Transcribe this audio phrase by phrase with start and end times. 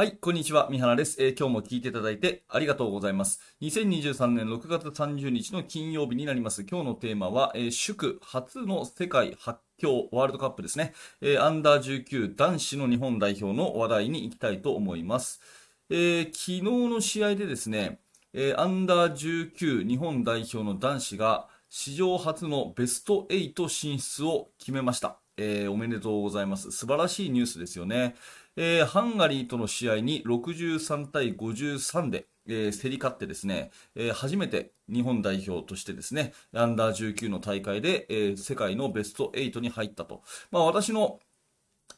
[0.00, 0.68] はい、こんにちは。
[0.70, 3.38] 三原です、えー今日も聞いていただいてありがとうございます。
[3.60, 6.64] 2023年6月30日の金曜日になります。
[6.64, 10.94] 今日のテーマは、えー祝初の世界発狂ワールドカップですね。
[11.20, 15.42] えーアンダー19男子の日本代表の話題に行きたいと思います。
[15.90, 18.00] えー昨日の試合でですね、
[18.32, 25.18] えーアンダー19日本代表の男子が史上初のベスト8進出を決めました。
[25.36, 26.70] えーおめでとうございます。
[26.70, 28.14] 素晴らしいニュースですよね。
[28.62, 40.22] えーハンガリーとの試合に63対53で、えー競り勝ってですね、えー初めて日本代表としてですね、アンダー19の大会で、えー世界のベスト8に入ったと。
[40.50, 41.20] まあ私の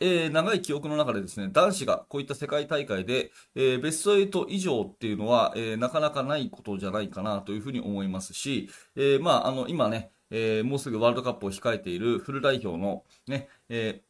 [0.00, 14.02] えー長い記憶の中でですね、男子がこういった世界大会で、えーベスト8以上っていうのは、えーなかなかないことじゃないかなというふうに思いますし、えまあ、あの、今ね、えもうすぐワールドカップを控えているフル代表のね、え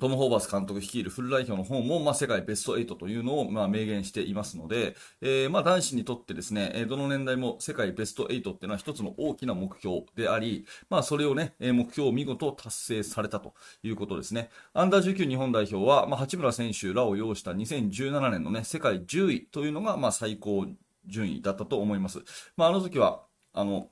[0.00, 14.50] トム・ホーバス監督率いるフル代表の方も、まあ、世界ベスト8というのを、まあ、明言していますので、えーまあ、男子にとってですね、えどの年代も世界ベスト8っていうのは一つの大きな目標であり、まあ、それをね、え目標を見事達成されたということですね。
[14.72, 20.66] アンダー19日本代表は、まあ、八村選手らを擁した2017年のね、世界10位というのが、まあ、最高
[21.06, 22.20] 順位だったと思います。
[22.56, 23.90] まあ、あの時は、あの、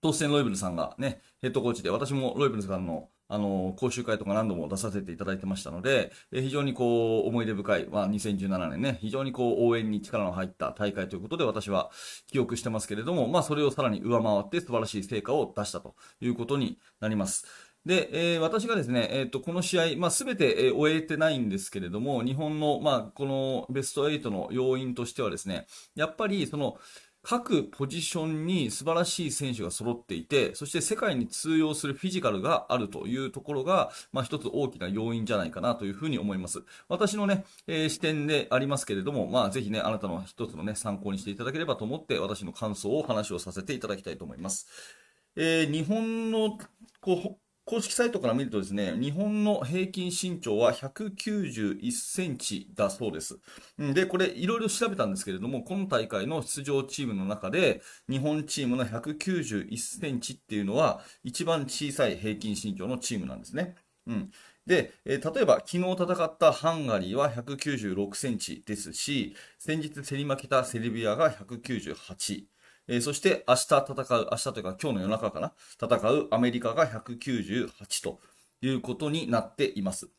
[0.00, 11.90] トーステン・ロイブルさんがね、ヘッドコーチで、私もロイブルさんの、あの、講習会とか何度も出させていただいてましたので、え非常にこう、思い出深い、まあ、2017年ね、非常にこう、応援に力の入った大会ということで、私は
[12.26, 17.46] 記憶してますけれども、まあ、それをさらに上回って素晴らしい成果を出したということになります。
[17.86, 26.78] で、えー私がですね、えっ、と、この試合、まあ、すべて、えー終えてないんですけれども、日本の、まあ、このベスト8の要因としてはですね、やっぱり、その、
[27.28, 36.62] 各ポジションに素晴らしい選手が揃っていて、そして世界に通用するフィジカルがあるというところが、まあ一つ大きな要因じゃないかなというふうに思います。
[36.88, 44.68] 私のね、えー視点でありますけれども、まあぜひね、あなたの一つのね、参考にしていただければと思って、私の感想をお話をさせていただきたいと思います。
[45.34, 46.58] えー日本の
[47.00, 53.40] こう公式サイトから見るとですね、日本の平均身長は191センチだそうです。
[53.78, 63.74] うんで、これいろいろ調べたんですけれども、今大会の出場チームの中で、日本チームの191センチっていうのは、一番小さい平均身長のチームなんですね。
[64.06, 64.30] うん。
[64.64, 72.46] で、えー例えば昨日戦ったハンガリーは196センチですし、先日競り負けたセルビアが198。
[72.88, 78.20] えーそして明日戦う、明日というか今日の夜中かな、戦うアメリカが198と
[78.60, 80.10] いうことになっています。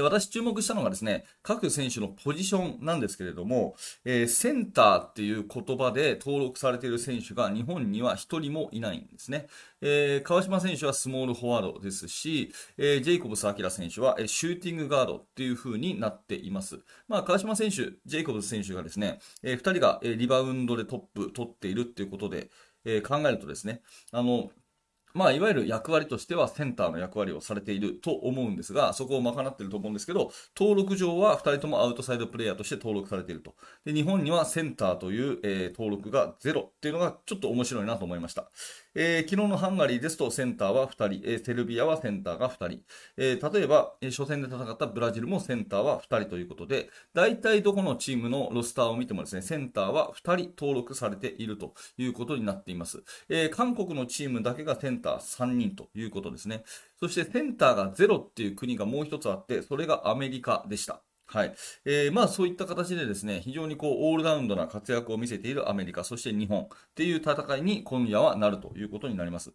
[0.00, 9.46] 私注目したのがですね、各選手のポジションなんですけれども、えーセンターっていう言葉で登録されている選手が日本には一人もいないんですね。
[9.80, 16.80] えー川島選手はスモールフォワードですし、えージェイコブス・アキラ選手は、シューティングガードっていう風になっています。
[17.06, 22.50] まあ、川島選手、ジェイコブス選手がですね、えー二人が、リバウンドでトップ取っているっていうことで、
[22.84, 23.80] え考えるとですね、
[24.12, 24.50] あの、
[25.14, 33.54] まあ、いわゆる役割としてはセンターの役割をされていると思うんですが、そこを賄っていると思うんですけど、登録上は2人ともアウトサイドプレイヤーとして登録されていると。
[33.84, 38.50] で、日本にはセンターという、えー登録がゼロっていうのがちょっと面白いなと思いました。
[38.96, 42.80] えー昨日のハンガリーですとセンターは2人、えーセルビアはセンターが2人、
[43.16, 53.02] えー例えば、え初戦で戦ったブラジルもセンターは2人ということで、大体どこのチームのロスターを見てもですね、センターは2人登録されているということになっています。
[53.28, 56.62] え韓国のチームだけがセンター3人ということですね。
[57.00, 61.02] そしてセンターが0っていう国がもう一つあって、それがアメリカでした。
[61.26, 61.54] はい。
[61.84, 69.52] えーまあそういった形でですね、非常にこう、オールラウンドな活躍を見せているアメリカ、そして日本っていう戦いに今夜はなるということになります。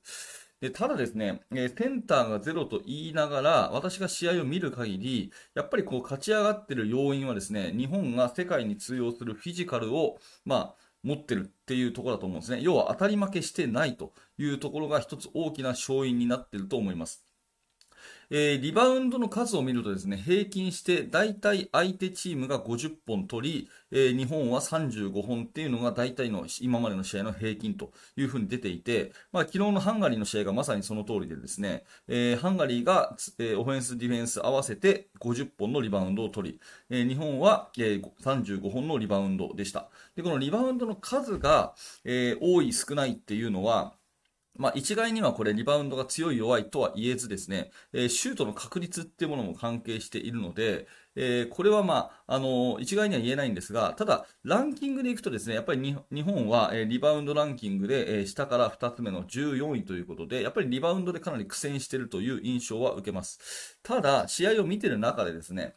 [0.60, 12.62] でただですね、えーセンターがゼロと言いながら、私が試合を見る限り、やっぱりこう勝ち上がってる要因はですね、日本が世界に通用するフィジカルを、まあ、持ってるっていうところだと思うんですね。
[12.62, 17.29] 要は当たり負けしてないというところが一つ大きな勝因になっていると思います。
[18.32, 36.60] えーリバウンドの数を見るとですね、平均して大体相手チームが50本取り、えー日本は35本っていうのが大体の今までの試合の平均というふうに出ていて、まあ、昨日のハンガリーの試合がまさにその通りでですね、えーハンガリーが、えーオフェンス、ディフェンス合わせて50本のリバウンドを取り、
[36.90, 39.90] えー日本は、えー35本のリバウンドでした。
[40.16, 41.74] で、このリバウンドの数が、
[42.06, 43.94] えー多い少ないっていうのは、
[44.60, 50.86] まあ、一概にはこれリバウンドが強い弱いとは言えずですね、えーシュートの確率っていうものも関係しているので、
[51.16, 63.80] えーこれはまあ、あのー一概には言えないんですが、ただ、ランキングでいくとですね、やっぱり日本は、えリバウンドランキングで、え下から2つ目の14位ということで、やっぱりリバウンドでかなり苦戦しているという印象は受けます。
[63.82, 65.76] ただ、試合を見てる中でですね、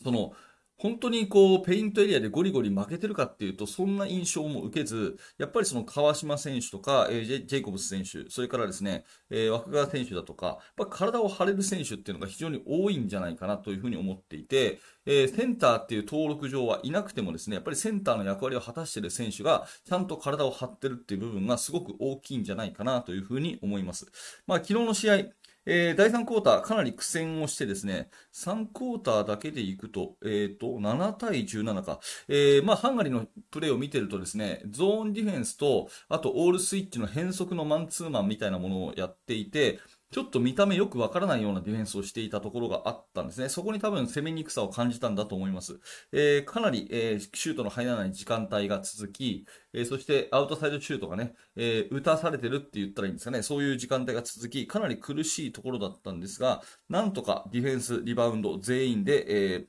[0.00, 0.32] その、
[0.78, 24.06] 本当にこう、ペイントエリアでゴリゴリ負けてるかっていうと、そんな印象も受けず、やっぱりその川島選手とか、えー、ジェジェイコブス選手、それからですね、えー、枠川選手だとか、やっ体を張れる選手っていうのが非常に多いんじゃないかなというふうに思っていて、えー、センターっていう登録上はいなくてもですね、やっぱりセンターの役割を果たしてる選手が、ちゃんと体を張ってるっていう部分がすごく大きいんじゃないかなというふうに思います。
[24.46, 25.24] まあ、昨日の試合、
[25.68, 31.98] えー、第3クォーター、かなり苦戦をしてですね、3クォーターだけでいくと、えっ、ー、と、7対17か。
[32.28, 39.80] えー、まあ、ハンガリーのプレーを見てるとですね、ゾーンディフェンスと、あと、オールスイッチの変則のマンツーマンみたいなものをやっていて、
[40.12, 43.48] ちょっと見た目よくわからないようなディフェンスをしていたところがあったんですね。
[43.48, 45.80] そこに多分攻めにくさを感じたんだと思います。
[46.12, 53.42] えー、かなり、えー、シュートの入らない時間帯が続き、えー、そしてアウトサイドシュートがね、え打たされてるって言ったらいいんですかね。
[53.42, 59.66] そういう時間帯が続き、かなり苦しいところだったんですが、なんとかディフェンス、リバウンド全員で、え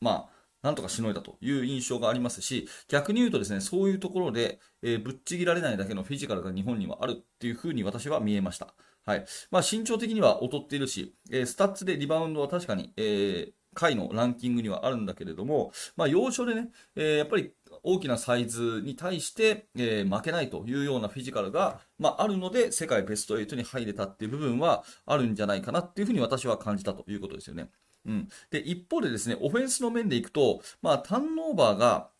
[0.00, 8.74] まあ、なんとかしのいだという印象がありますし、逆に言うとですね、そういうところで、えー、ぶっちぎられないだけのフィジカルが日本にはあるっていう風に私は見えました。
[9.08, 9.24] はい。
[9.50, 27.70] まあ、身長的には劣っているし、えー、スタッツでリバウンドは確かに、えー、回のランキングにはあるんだけれども、まあ、要所でね、えー、やっぱり大きなサイズに対して、えー、負けないというようなフィジカルが、まあ、あるので、世界ベスト8に入れたっていう部分はあるんじゃないかなっていうふうに私は感じたということですよね。
[28.04, 28.28] うん。
[28.50, 32.10] で、一方でですね、オフェンスの面でいくと、まあ、ターンオーバーが、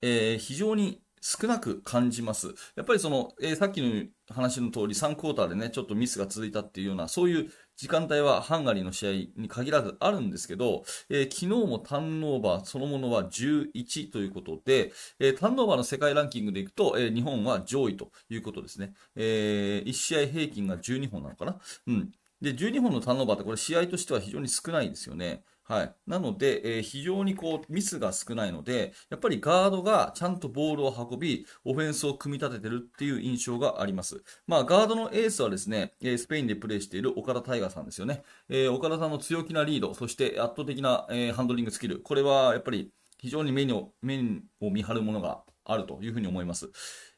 [0.00, 2.54] えー、非常に少なく感じます。
[2.76, 18.94] やっぱりその、えー、さっきの話の通り3クォーターでね、ちょっとミスが続いたっていうような、そういう時間帯はハンガリーの試合に限らずあるんですけど、えー、昨日もターンオーバーそのものは11ということで、えー、ターンオーバーの世界ランキングでいくと、えー、日本は上位ということですね。
[19.16, 22.12] え1試合平均が12本なのかなうん。
[22.40, 25.42] で、12本のターンオーバーってこれ試合としては非常に少ないですよね。
[25.70, 25.94] はい。
[26.04, 34.24] なので、えー、非常にこう、ミスが少ないので、やっぱりガードがちゃんとボールを運び、オフェンスを組み立ててるっていう印象があります。
[34.48, 38.24] まあ、ガードのエースはですね、えー、スペインでプレーしている岡田大河さんですよね。
[38.48, 42.00] えー、岡田さんの強気なリード、そして圧倒的な、えハンドリングスキル。
[42.00, 46.72] これはやっぱり非常に目に目を見張るものがあるというふうに思います。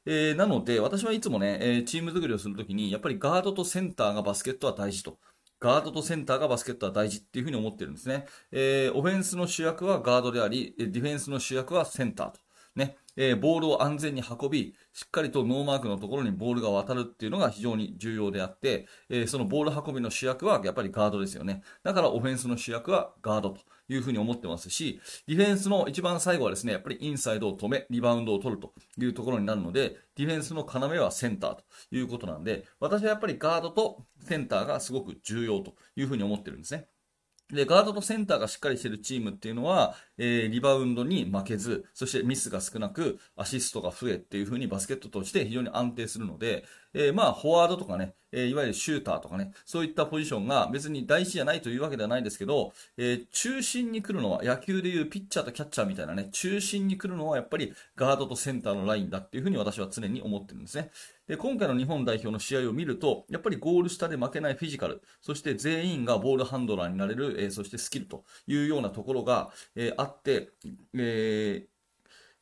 [0.04, 5.19] えー、なので、私はいつもね、えー、チーム作りをするときに、やっぱりガードとセンターがバスケットは大事と。
[5.62, 8.26] ガードとセンターがバスケットは大事っていうふうに思ってるんですね。
[8.50, 12.41] えー、オフェンスの主役はガードであり、ディフェンスの主役はセンターと。
[13.17, 21.62] えー、ボールを安全に運び、しっかりとノーマークのところにボールが渡るっていうのが非常に重要であって、えー、そのボール運びの主役はやっぱりガードですよね。
[21.82, 36.88] だからオフェンスの主役はガードというふうに思ってますし、ディフェンスの一番最後はですね、やっぱりインサイドを止め、リバウンドを取るというところになるので、ディフェンスの要はセンターということなんで、私はやっぱりガードとセンターがすごく重要というふうに思ってるんですね。
[37.52, 60.90] で、ガードとセンターがしっかりしてるチームっていうのは、えー、リバウンドに負けず、そしてミスが少なく、アシストが増えっていう風にバスケットとして非常に安定するので、えー、まあ、フォワードとかね、えー、いわゆるシューターとかね、そういったポジションが別に大事じゃないというわけではないですけど、えー、中心に来るのは、野球でいうピッチャーとキャッチャーみたいなね、中心に来るのはやっぱりガードとセンターのラインだっていう風に私は常に思ってるんですね。
[61.28, 70.50] で、今回の日本代表の試合を見ると、やっぱりゴール下で負けないフィジカル、そして全員がボールハンドラーになれる、えー、そしてスキルというようなところが、えー、あって、
[70.94, 71.71] えー、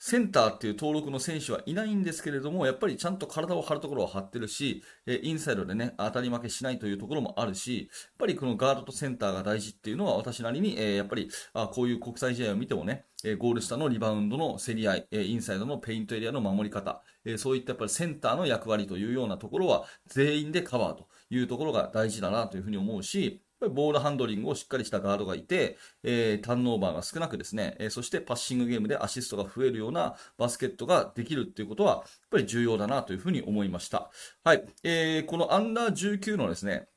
[0.03, 34.11] センターっていう登録の選手はいないんですけれども、やっぱりちゃんと体を張るところは張ってるし、えインサイドでね、当たり負けしないというところもあるし、やっぱりこのガードとセンターが大事っていうのは私なりに、えやっぱりあこういう国際試合を見てもね、えゴール下のリバウンドの競り合い、えインサイドのペイントエリアの守り方、えそういったやっぱりセンターの役割というようなところは全員でカバーというところが大事だなというふうに思うし、ボールハンドリングをしっかりしたガードがいて、えー、ターンオーバーが少なくですね、えー、そしてパッシングゲームでアシストが増えるようなバスケットができるっていうことは、やっぱり重要だなというふうに思いました。
[34.45, 34.65] はい。
[34.83, 36.89] えー、このアンダー19のですね、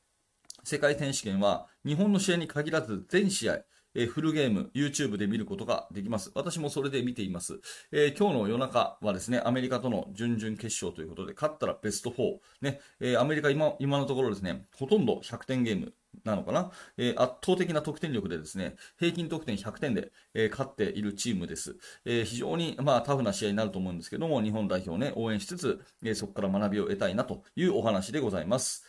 [0.62, 3.60] 世界選手権は、日本の試合に限らず全試合、
[3.94, 6.32] えー、フルゲーム、YouTube で見ることができます。
[6.34, 7.60] 私もそれで見ています。
[7.92, 12.38] えー、今日の夜中はですね、アメリカとの準々決勝ということで、勝ったらベスト4。
[12.62, 15.92] ね、えー、アメリカ今、今のところですね、ほとんど100点ゲーム
[16.24, 21.76] なのかな、えー、圧倒的な得点力でですね、平均得点100点で、えー、勝っているチームです。
[22.04, 28.84] えー、非常に、まあ、タフな試合になると思うんですけども、日本代表をね、応援しつつ、えそこから学びを得たいなというお話でございます。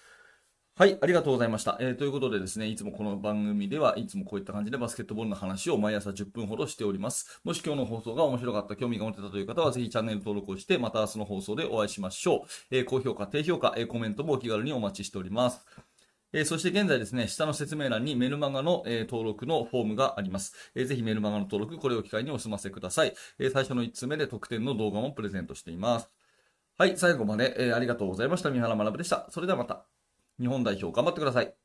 [0.77, 1.77] はい、ありがとうございました。
[1.79, 7.39] えー、ということでですね、いつもこの番組ではいつもこういった感じでバスケットボールの話を毎朝10分ほどしております。
[7.45, 12.47] もし今日の放送が面白かった、興味が持てたという方はぜひチャンネル登録をして、また明日の放送でお会いしましょう。
[12.71, 15.65] えー、高評価、低評価、えー、コメントもお気軽にお待ちしております。
[16.35, 20.53] えーそして現在ですね、下の説明欄にメルマガの、えー登録のフォームがあります。
[20.75, 23.13] えーぜひメルマガの登録、これを機会にお済ませください。
[23.39, 26.09] え最初の1つ目で特典の動画もプレゼントしています。
[26.77, 28.51] はい、最後まで、えありがとうございました。
[28.51, 29.27] 三原学でした。
[29.31, 29.85] それではまた。
[30.39, 31.64] 日本代表頑張ってください。